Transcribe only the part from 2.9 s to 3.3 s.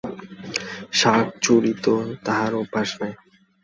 নাই।